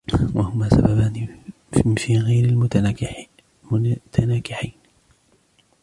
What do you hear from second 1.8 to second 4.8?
فِي غَيْرِ الْمُتَنَاكِحَيْنِ